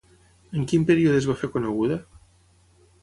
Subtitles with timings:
[0.59, 1.99] En quin període es va fer coneguda?